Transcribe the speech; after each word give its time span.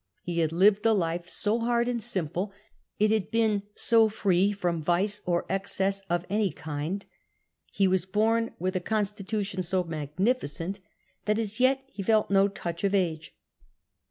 Ho 0.27 0.33
had 0.33 0.51
lived 0.51 0.83
a 0.83 0.93
life 0.93 1.29
so 1.29 1.59
hanl 1.59 1.87
<and 1.87 2.01
simple; 2.01 2.51
it 2.97 3.11
had 3.11 3.29
been 3.29 3.61
so 3.75 4.09
free 4.09 4.51
from 4.51 4.81
vice 4.81 5.21
or 5.27 5.45
excess 5.47 6.01
of 6.09 6.25
any 6.27 6.49
kind; 6.51 7.05
he 7.71 7.87
was 7.87 8.07
born 8.07 8.49
with 8.57 8.75
a 8.75 8.79
constitution 8.79 9.61
so 9.61 9.83
magnificent^ 9.83 10.79
that 11.25 11.37
as 11.37 11.59
yet 11.59 11.83
he 11.85 12.01
felt 12.01 12.31
no 12.31 12.47
touch 12.47 12.83
of 12.83 12.95
age. 12.95 13.35